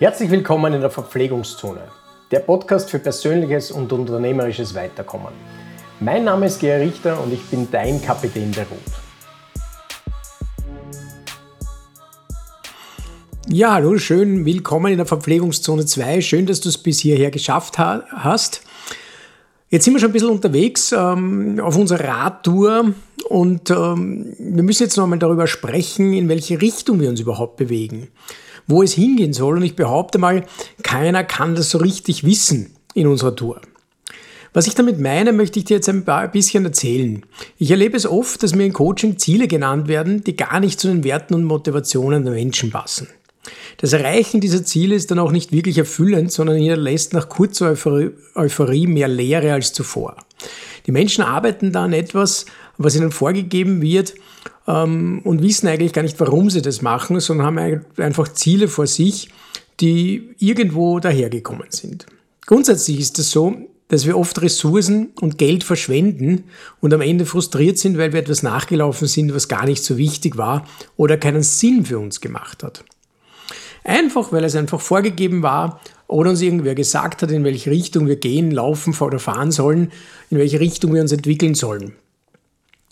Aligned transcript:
Herzlich 0.00 0.30
willkommen 0.30 0.74
in 0.74 0.80
der 0.80 0.90
Verpflegungszone, 0.90 1.80
der 2.30 2.38
Podcast 2.38 2.88
für 2.88 3.00
persönliches 3.00 3.72
und 3.72 3.92
unternehmerisches 3.92 4.72
Weiterkommen. 4.76 5.32
Mein 5.98 6.22
Name 6.22 6.46
ist 6.46 6.60
Gerhard 6.60 6.82
Richter 6.82 7.20
und 7.20 7.32
ich 7.32 7.42
bin 7.46 7.66
dein 7.68 8.00
Kapitän 8.00 8.52
der 8.52 8.68
Rot. 8.68 8.78
Ja, 13.48 13.72
hallo, 13.72 13.98
schön 13.98 14.44
willkommen 14.44 14.92
in 14.92 14.98
der 14.98 15.06
Verpflegungszone 15.06 15.84
2. 15.84 16.20
Schön, 16.20 16.46
dass 16.46 16.60
du 16.60 16.68
es 16.68 16.78
bis 16.78 17.00
hierher 17.00 17.32
geschafft 17.32 17.76
ha 17.78 18.04
hast. 18.12 18.62
Jetzt 19.68 19.84
sind 19.84 19.94
wir 19.94 19.98
schon 19.98 20.10
ein 20.10 20.12
bisschen 20.12 20.30
unterwegs 20.30 20.92
ähm, 20.92 21.58
auf 21.60 21.76
unserer 21.76 22.04
Radtour 22.04 22.94
und 23.28 23.70
ähm, 23.70 24.32
wir 24.38 24.62
müssen 24.62 24.84
jetzt 24.84 24.96
noch 24.96 25.02
einmal 25.02 25.18
darüber 25.18 25.48
sprechen, 25.48 26.12
in 26.12 26.28
welche 26.28 26.60
Richtung 26.60 27.00
wir 27.00 27.08
uns 27.08 27.18
überhaupt 27.18 27.56
bewegen 27.56 28.06
wo 28.68 28.82
es 28.82 28.92
hingehen 28.92 29.32
soll. 29.32 29.56
Und 29.56 29.64
ich 29.64 29.74
behaupte 29.74 30.18
mal, 30.18 30.44
keiner 30.82 31.24
kann 31.24 31.56
das 31.56 31.70
so 31.70 31.78
richtig 31.78 32.24
wissen 32.24 32.76
in 32.94 33.08
unserer 33.08 33.34
Tour. 33.34 33.60
Was 34.52 34.66
ich 34.66 34.74
damit 34.74 34.98
meine, 34.98 35.32
möchte 35.32 35.58
ich 35.58 35.66
dir 35.66 35.76
jetzt 35.76 35.88
ein, 35.88 36.04
bisschen 36.32 36.64
erzählen. 36.64 37.24
Ich 37.58 37.70
erlebe 37.70 37.96
es 37.96 38.06
oft, 38.06 38.42
dass 38.42 38.54
mir 38.54 38.64
in 38.64 38.72
Coaching 38.72 39.18
Ziele 39.18 39.46
genannt 39.46 39.88
werden, 39.88 40.24
die 40.24 40.36
gar 40.36 40.60
nicht 40.60 40.80
zu 40.80 40.88
den 40.88 41.04
Werten 41.04 41.34
und 41.34 41.44
Motivationen 41.44 42.24
der 42.24 42.32
Menschen 42.32 42.70
passen. 42.70 43.08
Das 43.78 43.92
Erreichen 43.92 44.40
dieser 44.40 44.64
Ziele 44.64 44.94
ist 44.94 45.10
dann 45.10 45.18
auch 45.18 45.32
nicht 45.32 45.52
wirklich 45.52 45.78
erfüllend, 45.78 46.32
sondern 46.32 46.56
hinterlässt 46.56 47.12
nach 47.12 47.28
kurzer 47.28 47.76
Euphorie 48.34 48.86
mehr 48.86 49.08
Leere 49.08 49.52
als 49.52 49.72
zuvor. 49.72 50.16
Die 50.86 50.92
Menschen 50.92 51.22
arbeiten 51.24 51.72
da 51.72 51.84
an 51.84 51.92
etwas, 51.92 52.46
was 52.76 52.96
ihnen 52.96 53.10
vorgegeben 53.10 53.82
wird 53.82 54.14
ähm, 54.66 55.20
und 55.24 55.42
wissen 55.42 55.68
eigentlich 55.68 55.92
gar 55.92 56.02
nicht, 56.02 56.18
warum 56.20 56.50
sie 56.50 56.62
das 56.62 56.82
machen, 56.82 57.20
sondern 57.20 57.46
haben 57.46 57.84
einfach 57.96 58.28
Ziele 58.28 58.68
vor 58.68 58.86
sich, 58.86 59.28
die 59.80 60.34
irgendwo 60.38 61.00
dahergekommen 61.00 61.68
sind. 61.70 62.06
Grundsätzlich 62.46 62.98
ist 63.00 63.18
es 63.18 63.30
so, 63.30 63.54
dass 63.88 64.06
wir 64.06 64.18
oft 64.18 64.40
Ressourcen 64.42 65.12
und 65.20 65.38
Geld 65.38 65.64
verschwenden 65.64 66.44
und 66.80 66.92
am 66.92 67.00
Ende 67.00 67.26
frustriert 67.26 67.78
sind, 67.78 67.96
weil 67.96 68.12
wir 68.12 68.20
etwas 68.20 68.42
nachgelaufen 68.42 69.08
sind, 69.08 69.34
was 69.34 69.48
gar 69.48 69.64
nicht 69.64 69.82
so 69.82 69.96
wichtig 69.96 70.36
war 70.36 70.66
oder 70.96 71.16
keinen 71.16 71.42
Sinn 71.42 71.86
für 71.86 71.98
uns 71.98 72.20
gemacht 72.20 72.62
hat. 72.62 72.84
Einfach, 73.84 74.32
weil 74.32 74.44
es 74.44 74.54
einfach 74.54 74.80
vorgegeben 74.80 75.42
war 75.42 75.80
oder 76.08 76.30
uns 76.30 76.42
irgendwer 76.42 76.74
gesagt 76.74 77.22
hat, 77.22 77.30
in 77.30 77.44
welche 77.44 77.70
Richtung 77.70 78.08
wir 78.08 78.16
gehen, 78.16 78.50
laufen 78.50 78.96
oder 78.98 79.18
fahren 79.18 79.52
sollen, 79.52 79.92
in 80.30 80.38
welche 80.38 80.58
Richtung 80.58 80.94
wir 80.94 81.02
uns 81.02 81.12
entwickeln 81.12 81.54
sollen. 81.54 81.92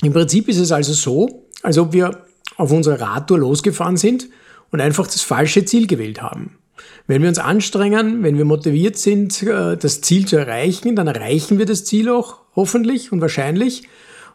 Im 0.02 0.12
Prinzip 0.12 0.48
ist 0.48 0.58
es 0.58 0.70
also 0.70 0.92
so, 0.92 1.46
als 1.62 1.78
ob 1.78 1.92
wir 1.94 2.22
auf 2.56 2.70
unserer 2.70 3.00
Radtour 3.00 3.38
losgefahren 3.38 3.96
sind 3.96 4.28
und 4.70 4.80
einfach 4.80 5.06
das 5.06 5.22
falsche 5.22 5.64
Ziel 5.64 5.86
gewählt 5.86 6.22
haben. 6.22 6.58
Wenn 7.06 7.22
wir 7.22 7.28
uns 7.28 7.38
anstrengen, 7.38 8.22
wenn 8.22 8.36
wir 8.36 8.44
motiviert 8.44 8.98
sind, 8.98 9.42
äh, 9.42 9.76
das 9.76 10.02
Ziel 10.02 10.26
zu 10.26 10.36
erreichen, 10.36 10.96
dann 10.96 11.06
erreichen 11.06 11.58
wir 11.58 11.66
das 11.66 11.84
Ziel 11.84 12.10
auch 12.10 12.38
hoffentlich 12.54 13.12
und 13.12 13.20
wahrscheinlich 13.20 13.84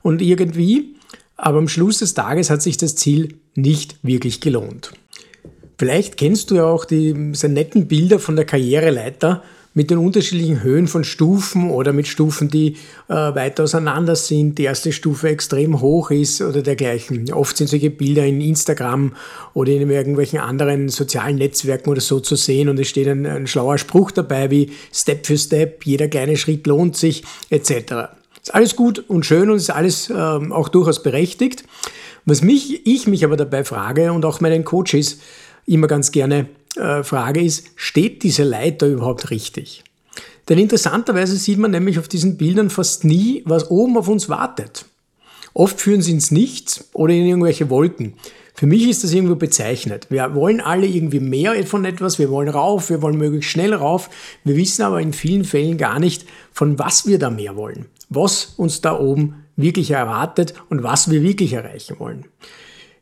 und 0.01 0.21
irgendwie. 0.21 0.95
Aber 1.37 1.59
am 1.59 1.67
Schluss 1.67 1.99
des 1.99 2.13
Tages 2.13 2.49
hat 2.49 2.61
sich 2.61 2.77
das 2.77 2.95
Ziel 2.95 3.39
nicht 3.55 3.97
wirklich 4.03 4.41
gelohnt. 4.41 4.93
Vielleicht 5.81 6.15
kennst 6.15 6.51
du 6.51 6.57
ja 6.57 6.65
auch 6.65 6.85
die 6.85 7.31
sehr 7.33 7.49
netten 7.49 7.87
Bilder 7.87 8.19
von 8.19 8.35
der 8.35 8.45
Karriereleiter, 8.45 9.41
mit 9.73 9.89
den 9.89 9.97
unterschiedlichen 9.97 10.61
Höhen 10.61 10.87
von 10.87 11.03
Stufen 11.03 11.71
oder 11.71 11.91
mit 11.91 12.07
Stufen, 12.07 12.49
die 12.49 12.75
äh, 13.07 13.15
weiter 13.15 13.63
auseinander 13.63 14.15
sind, 14.15 14.59
die 14.59 14.65
erste 14.65 14.91
Stufe 14.91 15.29
extrem 15.29 15.81
hoch 15.81 16.11
ist 16.11 16.39
oder 16.39 16.61
dergleichen. 16.61 17.33
Oft 17.33 17.57
sind 17.57 17.65
solche 17.65 17.89
Bilder 17.89 18.23
in 18.27 18.41
Instagram 18.41 19.15
oder 19.55 19.71
in 19.71 19.89
irgendwelchen 19.89 20.37
anderen 20.37 20.87
sozialen 20.89 21.37
Netzwerken 21.37 21.89
oder 21.89 22.01
so 22.01 22.19
zu 22.19 22.35
sehen 22.35 22.69
und 22.69 22.79
es 22.79 22.87
steht 22.87 23.07
ein, 23.07 23.25
ein 23.25 23.47
schlauer 23.47 23.79
Spruch 23.79 24.11
dabei 24.11 24.51
wie 24.51 24.69
Step 24.93 25.25
für 25.25 25.39
Step, 25.39 25.83
jeder 25.83 26.09
kleine 26.09 26.37
Schritt 26.37 26.67
lohnt 26.67 26.95
sich 26.95 27.23
etc. 27.49 27.71
Ist 28.39 28.53
alles 28.53 28.75
gut 28.75 29.03
und 29.07 29.25
schön 29.25 29.49
und 29.49 29.57
ist 29.57 29.71
alles 29.71 30.11
ähm, 30.15 30.53
auch 30.53 30.69
durchaus 30.69 31.01
berechtigt. 31.01 31.63
Was 32.25 32.43
mich, 32.43 32.85
ich 32.85 33.07
mich 33.07 33.25
aber 33.25 33.35
dabei 33.35 33.63
frage 33.63 34.13
und 34.13 34.25
auch 34.25 34.41
meinen 34.41 34.63
Coaches 34.63 35.17
immer 35.65 35.87
ganz 35.87 36.11
gerne 36.11 36.47
äh, 36.75 37.03
Frage 37.03 37.41
ist, 37.41 37.67
steht 37.75 38.23
diese 38.23 38.43
Leiter 38.43 38.87
überhaupt 38.87 39.29
richtig? 39.29 39.83
Denn 40.49 40.57
interessanterweise 40.57 41.35
sieht 41.37 41.59
man 41.59 41.71
nämlich 41.71 41.99
auf 41.99 42.07
diesen 42.07 42.37
Bildern 42.37 42.69
fast 42.69 43.05
nie, 43.05 43.43
was 43.45 43.69
oben 43.69 43.97
auf 43.97 44.07
uns 44.07 44.29
wartet. 44.29 44.85
Oft 45.53 45.79
führen 45.79 46.01
sie 46.01 46.11
ins 46.11 46.31
Nichts 46.31 46.89
oder 46.93 47.13
in 47.13 47.25
irgendwelche 47.25 47.69
Wolken. 47.69 48.13
Für 48.53 48.67
mich 48.67 48.87
ist 48.87 49.03
das 49.03 49.13
irgendwo 49.13 49.35
bezeichnet. 49.35 50.07
Wir 50.09 50.35
wollen 50.35 50.61
alle 50.61 50.85
irgendwie 50.85 51.19
mehr 51.19 51.65
von 51.65 51.85
etwas, 51.85 52.19
wir 52.19 52.29
wollen 52.29 52.49
rauf, 52.49 52.89
wir 52.89 53.01
wollen 53.01 53.17
möglichst 53.17 53.49
schnell 53.49 53.73
rauf. 53.73 54.09
Wir 54.43 54.55
wissen 54.55 54.83
aber 54.83 55.01
in 55.01 55.13
vielen 55.13 55.45
Fällen 55.45 55.77
gar 55.77 55.99
nicht, 55.99 56.25
von 56.51 56.77
was 56.77 57.07
wir 57.07 57.17
da 57.17 57.29
mehr 57.29 57.55
wollen, 57.55 57.85
was 58.09 58.53
uns 58.57 58.81
da 58.81 58.99
oben 58.99 59.45
wirklich 59.55 59.91
erwartet 59.91 60.53
und 60.69 60.83
was 60.83 61.09
wir 61.09 61.23
wirklich 61.23 61.53
erreichen 61.53 61.95
wollen. 61.99 62.25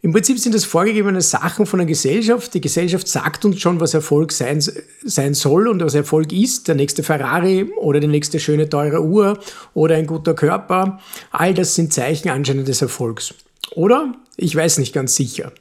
Im 0.02 0.14
Prinzip 0.14 0.40
sind 0.40 0.56
das 0.56 0.64
vorgegebene 0.64 1.20
Sachen 1.20 1.66
von 1.66 1.80
der 1.80 1.86
Gesellschaft. 1.86 2.54
Die 2.54 2.62
Gesellschaft 2.62 3.06
sagt 3.08 3.44
uns 3.44 3.60
schon, 3.60 3.82
was 3.82 3.94
Erfolg 3.94 4.32
sein, 4.32 4.64
sein 5.04 5.34
soll 5.34 5.68
und 5.68 5.82
was 5.84 5.94
Erfolg 5.94 6.32
ist. 6.32 6.70
Der 6.70 6.76
nächste 6.76 7.04
Ferrari 7.04 7.70
oder 7.82 8.00
die 8.00 8.08
nächste 8.08 8.40
schöne 8.40 8.70
teure 8.70 9.04
Uhr 9.04 9.38
oder 9.74 9.96
ein 9.96 10.08
guter 10.08 10.34
Körper. 10.36 11.02
All 11.32 11.54
das 11.54 11.76
sind 11.76 11.92
Zeichen 11.92 12.30
anscheinend 12.30 12.70
des 12.70 12.82
Erfolgs. 12.82 13.34
Oder? 13.76 14.16
Ich 14.38 14.56
weiß 14.56 14.78
nicht 14.78 14.94
ganz 14.94 15.16
sicher. 15.16 15.52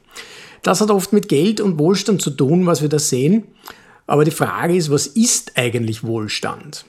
Das 0.61 0.79
hat 0.79 0.89
oft 0.89 1.11
mit 1.11 1.27
Geld 1.27 1.59
und 1.59 1.77
Wohlstand 1.77 2.21
zu 2.21 2.29
tun, 2.29 2.65
was 2.65 2.81
wir 2.81 2.89
da 2.89 2.99
sehen. 2.99 3.43
Aber 4.07 4.23
die 4.23 4.31
Frage 4.31 4.75
ist, 4.75 4.89
was 4.89 5.05
ist 5.05 5.57
eigentlich 5.57 6.03
Wohlstand? 6.05 6.85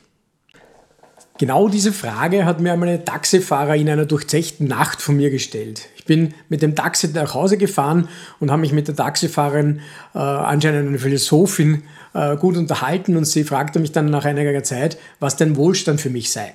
Genau 1.41 1.71
diese 1.71 1.95
Frage 1.95 2.45
hat 2.45 2.61
mir 2.61 2.75
einmal 2.75 2.91
ein 2.91 3.07
Taxifahrer 3.07 3.75
in 3.75 3.89
einer 3.89 4.05
durchzechten 4.05 4.67
Nacht 4.67 5.01
von 5.01 5.17
mir 5.17 5.31
gestellt. 5.31 5.89
Ich 5.97 6.05
bin 6.05 6.35
mit 6.51 6.61
dem 6.61 6.75
Taxi 6.75 7.09
nach 7.15 7.33
Hause 7.33 7.57
gefahren 7.57 8.09
und 8.41 8.51
habe 8.51 8.61
mich 8.61 8.75
mit 8.75 8.89
der 8.89 8.95
Taxifahrerin, 8.95 9.81
äh, 10.15 10.19
anscheinend 10.19 10.89
eine 10.89 10.99
Philosophin, 10.99 11.85
äh, 12.13 12.37
gut 12.37 12.59
unterhalten 12.59 13.17
und 13.17 13.25
sie 13.25 13.45
fragte 13.45 13.79
mich 13.79 13.91
dann 13.91 14.11
nach 14.11 14.27
einiger 14.27 14.63
Zeit, 14.65 14.99
was 15.19 15.37
denn 15.37 15.57
Wohlstand 15.57 15.99
für 15.99 16.11
mich 16.11 16.31
sei. 16.31 16.53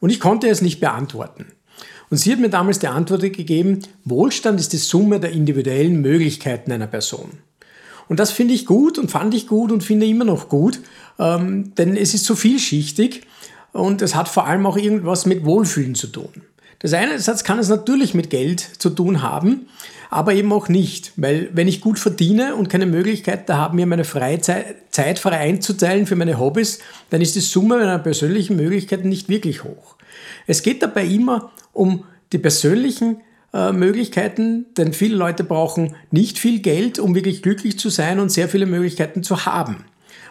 Und 0.00 0.10
ich 0.10 0.18
konnte 0.18 0.48
es 0.48 0.62
nicht 0.62 0.80
beantworten. 0.80 1.46
Und 2.10 2.16
sie 2.16 2.32
hat 2.32 2.40
mir 2.40 2.50
damals 2.50 2.80
die 2.80 2.88
Antwort 2.88 3.20
gegeben, 3.20 3.82
Wohlstand 4.04 4.58
ist 4.58 4.72
die 4.72 4.78
Summe 4.78 5.20
der 5.20 5.30
individuellen 5.30 6.00
Möglichkeiten 6.00 6.72
einer 6.72 6.88
Person. 6.88 7.38
Und 8.08 8.18
das 8.18 8.32
finde 8.32 8.54
ich 8.54 8.66
gut 8.66 8.98
und 8.98 9.12
fand 9.12 9.32
ich 9.32 9.46
gut 9.46 9.70
und 9.70 9.84
finde 9.84 10.06
immer 10.06 10.24
noch 10.24 10.48
gut, 10.48 10.80
ähm, 11.20 11.72
denn 11.76 11.96
es 11.96 12.14
ist 12.14 12.24
so 12.24 12.34
vielschichtig 12.34 13.28
und 13.74 14.02
es 14.02 14.14
hat 14.14 14.28
vor 14.28 14.46
allem 14.46 14.64
auch 14.66 14.76
irgendwas 14.76 15.26
mit 15.26 15.44
Wohlfühlen 15.44 15.94
zu 15.94 16.06
tun. 16.06 16.30
Das 16.78 16.92
eine 16.92 17.18
Satz 17.18 17.44
kann 17.44 17.58
es 17.58 17.68
natürlich 17.68 18.14
mit 18.14 18.30
Geld 18.30 18.60
zu 18.60 18.88
tun 18.90 19.20
haben, 19.20 19.68
aber 20.10 20.34
eben 20.34 20.52
auch 20.52 20.68
nicht, 20.68 21.12
weil 21.16 21.48
wenn 21.52 21.66
ich 21.66 21.80
gut 21.80 21.98
verdiene 21.98 22.54
und 22.54 22.68
keine 22.68 22.86
Möglichkeit 22.86 23.48
da 23.48 23.56
habe, 23.56 23.76
mir 23.76 23.86
meine 23.86 24.04
Freizeit 24.04 24.76
Zeit 24.90 25.18
frei 25.18 25.38
einzuteilen 25.38 26.06
für 26.06 26.14
meine 26.14 26.38
Hobbys, 26.38 26.78
dann 27.10 27.20
ist 27.20 27.34
die 27.34 27.40
Summe 27.40 27.78
meiner 27.78 27.98
persönlichen 27.98 28.56
Möglichkeiten 28.56 29.08
nicht 29.08 29.28
wirklich 29.28 29.64
hoch. 29.64 29.96
Es 30.46 30.62
geht 30.62 30.82
dabei 30.82 31.04
immer 31.04 31.50
um 31.72 32.04
die 32.32 32.38
persönlichen 32.38 33.22
äh, 33.52 33.72
Möglichkeiten, 33.72 34.66
denn 34.76 34.92
viele 34.92 35.16
Leute 35.16 35.42
brauchen 35.42 35.96
nicht 36.12 36.38
viel 36.38 36.60
Geld, 36.60 37.00
um 37.00 37.16
wirklich 37.16 37.42
glücklich 37.42 37.78
zu 37.78 37.88
sein 37.88 38.20
und 38.20 38.30
sehr 38.30 38.48
viele 38.48 38.66
Möglichkeiten 38.66 39.24
zu 39.24 39.46
haben. 39.46 39.84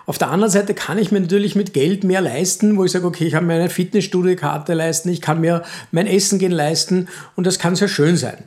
Auf 0.05 0.17
der 0.17 0.29
anderen 0.29 0.51
Seite 0.51 0.73
kann 0.73 0.97
ich 0.97 1.11
mir 1.11 1.21
natürlich 1.21 1.55
mit 1.55 1.73
Geld 1.73 2.03
mehr 2.03 2.19
leisten, 2.19 2.77
wo 2.77 2.83
ich 2.83 2.91
sage, 2.91 3.07
okay, 3.07 3.25
ich 3.25 3.33
kann 3.33 3.47
mir 3.47 3.53
eine 3.53 3.69
Fitnessstudio-Karte 3.69 4.73
leisten, 4.73 5.09
ich 5.09 5.21
kann 5.21 5.39
mir 5.39 5.63
mein 5.91 6.07
Essen 6.07 6.39
gehen 6.39 6.51
leisten 6.51 7.07
und 7.35 7.47
das 7.47 7.57
kann 7.57 7.75
sehr 7.75 7.87
schön 7.87 8.17
sein. 8.17 8.43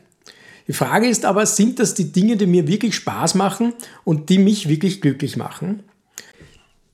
Die 0.69 0.73
Frage 0.73 1.09
ist 1.09 1.25
aber, 1.25 1.47
sind 1.47 1.79
das 1.79 1.95
die 1.95 2.13
Dinge, 2.13 2.37
die 2.37 2.47
mir 2.47 2.67
wirklich 2.67 2.95
Spaß 2.97 3.37
machen 3.37 3.73
und 4.05 4.29
die 4.29 4.39
mich 4.39 4.69
wirklich 4.69 5.01
glücklich 5.01 5.37
machen? 5.37 5.85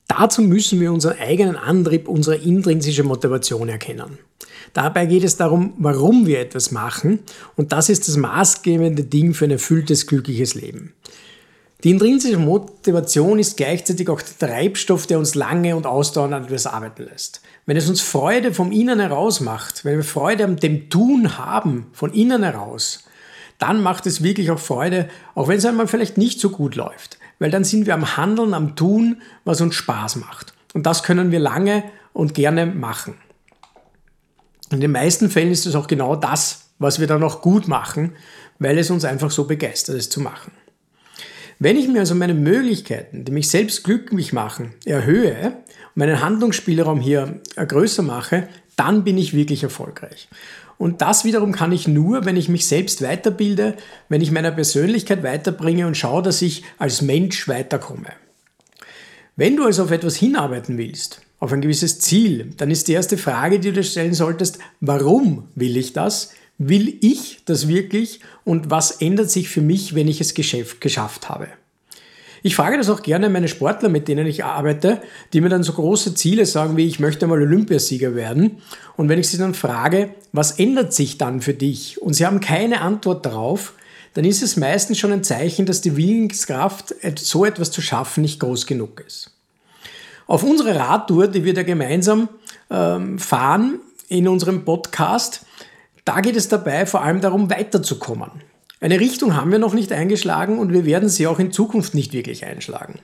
Dazu 0.07 0.43
müssen 0.43 0.79
wir 0.79 0.93
unseren 0.93 1.17
eigenen 1.17 1.55
Antrieb, 1.55 2.07
unsere 2.07 2.35
intrinsische 2.35 3.03
Motivation 3.03 3.67
erkennen. 3.67 4.19
Dabei 4.73 5.07
geht 5.07 5.23
es 5.23 5.37
darum, 5.37 5.73
warum 5.77 6.25
wir 6.25 6.39
etwas 6.39 6.71
machen 6.71 7.19
und 7.55 7.71
das 7.71 7.89
ist 7.89 8.07
das 8.07 8.17
maßgebende 8.17 9.03
Ding 9.03 9.33
für 9.33 9.45
ein 9.45 9.51
erfülltes, 9.51 10.07
glückliches 10.07 10.55
Leben. 10.55 10.93
Die 11.83 11.89
intrinsische 11.89 12.37
Motivation 12.37 13.39
ist 13.39 13.57
gleichzeitig 13.57 14.07
auch 14.09 14.21
der 14.21 14.47
Treibstoff, 14.47 15.05
der 15.05 15.19
uns 15.19 15.35
lange 15.35 15.75
und 15.75 15.85
ausdauernd 15.85 16.33
an 16.33 16.45
etwas 16.45 16.65
arbeiten 16.65 17.03
lässt. 17.03 17.41
Wenn 17.65 17.75
es 17.75 17.89
uns 17.89 17.99
Freude 17.99 18.53
vom 18.53 18.71
Innen 18.71 19.01
heraus 19.01 19.41
macht, 19.41 19.83
wenn 19.83 19.97
wir 19.97 20.05
Freude 20.05 20.45
am 20.45 20.55
dem 20.55 20.89
Tun 20.89 21.37
haben, 21.37 21.87
von 21.91 22.13
innen 22.13 22.43
heraus, 22.43 23.03
dann 23.59 23.83
macht 23.83 24.05
es 24.05 24.23
wirklich 24.23 24.49
auch 24.49 24.59
Freude, 24.59 25.09
auch 25.35 25.49
wenn 25.49 25.57
es 25.57 25.65
einmal 25.65 25.87
vielleicht 25.87 26.17
nicht 26.17 26.39
so 26.39 26.51
gut 26.51 26.75
läuft. 26.75 27.17
Weil 27.39 27.51
dann 27.51 27.65
sind 27.65 27.85
wir 27.85 27.95
am 27.95 28.15
Handeln, 28.15 28.53
am 28.53 28.77
Tun, 28.77 29.21
was 29.43 29.59
uns 29.59 29.75
Spaß 29.75 30.15
macht. 30.17 30.53
Und 30.73 30.85
das 30.85 31.03
können 31.03 31.31
wir 31.31 31.39
lange 31.39 31.83
und 32.13 32.33
gerne 32.33 32.65
machen. 32.65 33.15
In 34.71 34.79
den 34.79 34.91
meisten 34.91 35.29
Fällen 35.29 35.51
ist 35.51 35.65
es 35.65 35.75
auch 35.75 35.87
genau 35.87 36.15
das, 36.15 36.69
was 36.79 37.01
wir 37.01 37.07
dann 37.07 37.23
auch 37.23 37.41
gut 37.41 37.67
machen, 37.67 38.15
weil 38.57 38.77
es 38.77 38.89
uns 38.89 39.03
einfach 39.03 39.31
so 39.31 39.43
begeistert, 39.43 39.97
es 39.97 40.09
zu 40.09 40.21
machen. 40.21 40.51
Wenn 41.63 41.77
ich 41.77 41.87
mir 41.87 41.99
also 42.01 42.13
meine 42.13 42.33
Möglichkeiten, 42.33 43.23
die 43.23 43.31
mich 43.31 43.49
selbst 43.49 43.85
glücklich 43.85 44.33
machen, 44.33 44.73
erhöhe 44.83 45.45
und 45.45 45.95
meinen 45.95 46.19
Handlungsspielraum 46.19 46.99
hier 46.99 47.39
größer 47.55 48.03
mache, 48.03 48.49
dann 48.75 49.05
bin 49.05 49.17
ich 49.17 49.33
wirklich 49.33 49.63
erfolgreich. 49.63 50.27
Und 50.77 51.01
das 51.01 51.23
wiederum 51.23 51.53
kann 51.53 51.71
ich 51.71 51.87
nur, 51.87 52.25
wenn 52.25 52.35
ich 52.35 52.49
mich 52.49 52.67
selbst 52.67 53.01
weiterbilde, 53.01 53.77
wenn 54.09 54.19
ich 54.19 54.29
meine 54.29 54.51
Persönlichkeit 54.51 55.23
weiterbringe 55.23 55.87
und 55.87 55.95
schaue, 55.95 56.21
dass 56.21 56.41
ich 56.41 56.65
als 56.79 57.01
Mensch 57.01 57.47
weiterkomme. 57.47 58.09
Wenn 59.37 59.55
du 59.55 59.63
also 59.63 59.83
auf 59.83 59.91
etwas 59.91 60.17
hinarbeiten 60.17 60.77
willst, 60.77 61.21
auf 61.39 61.53
ein 61.53 61.61
gewisses 61.61 61.99
Ziel, 61.99 62.51
dann 62.57 62.71
ist 62.71 62.89
die 62.89 62.93
erste 62.93 63.17
Frage, 63.17 63.61
die 63.61 63.69
du 63.69 63.75
dir 63.75 63.83
stellen 63.83 64.13
solltest, 64.13 64.59
warum 64.81 65.47
will 65.55 65.77
ich 65.77 65.93
das? 65.93 66.33
Will 66.57 66.97
ich 67.01 67.41
das 67.45 67.67
wirklich? 67.67 68.19
Und 68.43 68.69
was 68.69 68.91
ändert 68.91 69.29
sich 69.31 69.49
für 69.49 69.61
mich, 69.61 69.95
wenn 69.95 70.07
ich 70.07 70.21
es 70.21 70.33
geschafft 70.33 71.29
habe? 71.29 71.47
Ich 72.45 72.57
frage 72.57 72.77
das 72.77 72.89
auch 72.89 73.01
gerne 73.01 73.29
meine 73.29 73.47
Sportler, 73.47 73.87
mit 73.87 74.09
denen 74.09 74.27
ich 74.27 74.43
arbeite, 74.43 75.01
die 75.31 75.39
mir 75.39 75.47
dann 75.47 75.63
so 75.63 75.71
große 75.71 76.13
Ziele 76.13 76.45
sagen, 76.45 76.75
wie 76.75 76.85
ich 76.85 76.99
möchte 76.99 77.25
mal 77.25 77.41
Olympiasieger 77.41 78.15
werden. 78.15 78.57
Und 78.97 79.07
wenn 79.07 79.17
ich 79.17 79.29
sie 79.29 79.37
dann 79.37 79.53
frage, 79.53 80.09
was 80.33 80.59
ändert 80.59 80.93
sich 80.93 81.17
dann 81.17 81.41
für 81.41 81.53
dich? 81.53 82.01
Und 82.01 82.13
sie 82.13 82.25
haben 82.25 82.41
keine 82.41 82.81
Antwort 82.81 83.25
darauf, 83.25 83.73
dann 84.13 84.25
ist 84.25 84.43
es 84.43 84.57
meistens 84.57 84.99
schon 84.99 85.13
ein 85.13 85.23
Zeichen, 85.23 85.65
dass 85.65 85.79
die 85.79 85.95
Willenskraft, 85.95 86.93
so 87.15 87.45
etwas 87.45 87.71
zu 87.71 87.81
schaffen, 87.81 88.21
nicht 88.21 88.41
groß 88.41 88.67
genug 88.67 89.01
ist. 89.07 89.31
Auf 90.27 90.43
unserer 90.43 90.75
Radtour, 90.75 91.27
die 91.27 91.45
wir 91.45 91.53
da 91.53 91.63
gemeinsam 91.63 92.27
ähm, 92.69 93.19
fahren 93.19 93.79
in 94.09 94.27
unserem 94.27 94.65
Podcast, 94.65 95.45
da 96.05 96.21
geht 96.21 96.35
es 96.35 96.47
dabei 96.47 96.85
vor 96.85 97.03
allem 97.03 97.21
darum, 97.21 97.49
weiterzukommen. 97.49 98.31
Eine 98.79 98.99
Richtung 98.99 99.35
haben 99.35 99.51
wir 99.51 99.59
noch 99.59 99.73
nicht 99.73 99.93
eingeschlagen 99.93 100.59
und 100.59 100.73
wir 100.73 100.85
werden 100.85 101.07
sie 101.07 101.27
auch 101.27 101.39
in 101.39 101.53
Zukunft 101.53 101.95
nicht 101.95 102.11
wirklich 102.11 102.45
einschlagen. 102.45 102.99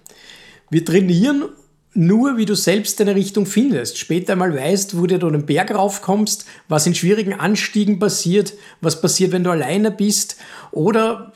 Wir 0.69 0.83
trainieren 0.83 1.45
nur, 1.93 2.37
wie 2.37 2.45
du 2.45 2.55
selbst 2.55 2.99
deine 2.99 3.15
Richtung 3.15 3.45
findest, 3.45 3.97
später 3.97 4.33
einmal 4.33 4.55
weißt, 4.55 4.97
wo 4.97 5.07
du 5.07 5.17
den 5.17 5.45
Berg 5.45 5.73
raufkommst, 5.73 6.45
was 6.67 6.85
in 6.85 6.93
schwierigen 6.93 7.33
Anstiegen 7.33 7.97
passiert, 7.97 8.53
was 8.81 9.01
passiert, 9.01 9.31
wenn 9.31 9.43
du 9.43 9.49
alleine 9.49 9.89
bist 9.89 10.37
oder 10.71 11.33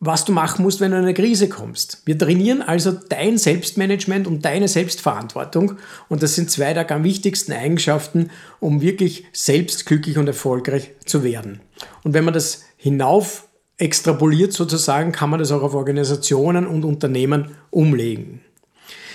was 0.00 0.24
du 0.24 0.32
machen 0.32 0.62
musst, 0.62 0.80
wenn 0.80 0.90
du 0.90 0.96
in 0.96 1.04
eine 1.04 1.14
Krise 1.14 1.48
kommst. 1.48 2.02
Wir 2.06 2.18
trainieren 2.18 2.62
also 2.62 2.90
dein 2.90 3.36
Selbstmanagement 3.36 4.26
und 4.26 4.44
deine 4.46 4.66
Selbstverantwortung 4.66 5.76
und 6.08 6.22
das 6.22 6.34
sind 6.34 6.50
zwei 6.50 6.72
der 6.72 6.84
ganz 6.84 7.04
wichtigsten 7.04 7.52
Eigenschaften, 7.52 8.30
um 8.60 8.80
wirklich 8.80 9.26
selbst 9.32 9.84
glücklich 9.84 10.16
und 10.16 10.26
erfolgreich 10.26 10.92
zu 11.04 11.22
werden. 11.22 11.60
Und 12.02 12.14
wenn 12.14 12.24
man 12.24 12.34
das 12.34 12.64
hinauf 12.76 13.46
extrapoliert 13.76 14.54
sozusagen, 14.54 15.12
kann 15.12 15.30
man 15.30 15.38
das 15.38 15.52
auch 15.52 15.62
auf 15.62 15.74
Organisationen 15.74 16.66
und 16.66 16.84
Unternehmen 16.84 17.52
umlegen. 17.70 18.40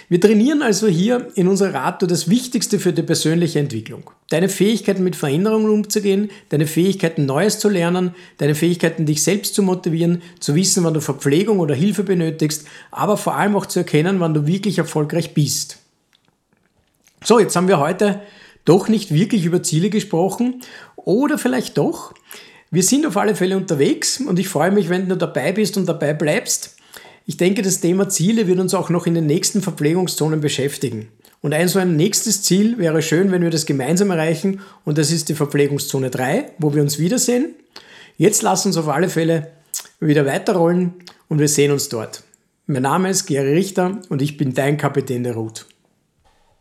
Wir 0.07 0.21
trainieren 0.21 0.61
also 0.61 0.87
hier 0.87 1.31
in 1.33 1.47
unserer 1.47 1.73
Radtour 1.73 2.07
das 2.07 2.29
Wichtigste 2.29 2.79
für 2.79 2.93
die 2.93 3.01
persönliche 3.01 3.57
Entwicklung. 3.59 4.11
Deine 4.29 4.49
Fähigkeiten 4.49 5.03
mit 5.03 5.15
Veränderungen 5.15 5.69
umzugehen, 5.69 6.29
deine 6.49 6.67
Fähigkeiten 6.67 7.25
Neues 7.25 7.57
zu 7.57 7.69
lernen, 7.69 8.13
deine 8.37 8.53
Fähigkeiten 8.53 9.07
dich 9.07 9.23
selbst 9.23 9.55
zu 9.55 9.63
motivieren, 9.63 10.21
zu 10.39 10.53
wissen, 10.53 10.83
wann 10.83 10.93
du 10.93 11.01
Verpflegung 11.01 11.59
oder 11.59 11.73
Hilfe 11.73 12.03
benötigst, 12.03 12.67
aber 12.91 13.17
vor 13.17 13.35
allem 13.35 13.55
auch 13.55 13.65
zu 13.65 13.79
erkennen, 13.79 14.19
wann 14.19 14.35
du 14.35 14.45
wirklich 14.45 14.77
erfolgreich 14.77 15.33
bist. 15.33 15.79
So, 17.23 17.39
jetzt 17.39 17.55
haben 17.55 17.67
wir 17.67 17.79
heute 17.79 18.21
doch 18.63 18.87
nicht 18.87 19.11
wirklich 19.11 19.45
über 19.45 19.63
Ziele 19.63 19.89
gesprochen 19.89 20.61
oder 20.95 21.39
vielleicht 21.39 21.79
doch. 21.79 22.13
Wir 22.69 22.83
sind 22.83 23.07
auf 23.07 23.17
alle 23.17 23.35
Fälle 23.35 23.57
unterwegs 23.57 24.19
und 24.19 24.37
ich 24.37 24.49
freue 24.49 24.71
mich, 24.71 24.89
wenn 24.89 25.09
du 25.09 25.17
dabei 25.17 25.51
bist 25.51 25.77
und 25.77 25.87
dabei 25.87 26.13
bleibst. 26.13 26.75
Ich 27.27 27.37
denke, 27.37 27.63
das 27.63 27.79
Thema 27.79 28.07
Ziele 28.07 28.45
wird 28.45 28.59
uns 28.59 28.75
auch 28.75 28.91
noch 28.91 29.07
in 29.07 29.15
den 29.15 29.25
nächsten 29.25 29.63
Verpflegungszonen 29.63 30.41
beschäftigen. 30.41 31.07
Und 31.41 31.53
ein 31.53 31.67
so 31.67 31.79
ein 31.79 31.95
nächstes 31.95 32.43
Ziel 32.43 32.77
wäre 32.77 33.01
schön, 33.01 33.31
wenn 33.31 33.41
wir 33.41 33.49
das 33.49 33.65
gemeinsam 33.65 34.11
erreichen 34.11 34.61
und 34.83 34.97
das 34.99 35.11
ist 35.11 35.29
die 35.29 35.33
Verpflegungszone 35.33 36.11
3, 36.11 36.51
wo 36.59 36.73
wir 36.75 36.83
uns 36.83 36.99
wiedersehen. 36.99 37.55
Jetzt 38.17 38.43
lass 38.43 38.65
uns 38.65 38.77
auf 38.77 38.87
alle 38.87 39.09
Fälle 39.09 39.51
wieder 39.99 40.25
weiterrollen 40.25 40.93
und 41.27 41.39
wir 41.39 41.47
sehen 41.47 41.71
uns 41.71 41.89
dort. 41.89 42.23
Mein 42.67 42.83
Name 42.83 43.09
ist 43.09 43.25
Gary 43.25 43.53
Richter 43.53 44.01
und 44.09 44.21
ich 44.21 44.37
bin 44.37 44.53
dein 44.53 44.77
Kapitän 44.77 45.23
der 45.23 45.33
Route. 45.33 45.65